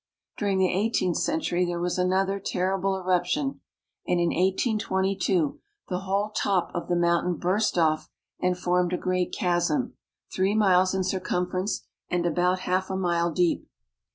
[0.35, 3.61] During the eighteenth century there was another terrible eruption,
[4.07, 8.09] and in 1822 the whole top of the mountain burst off
[8.39, 9.93] and formed a great chasm,
[10.33, 13.69] three miles in circumference, and about half a mile deep.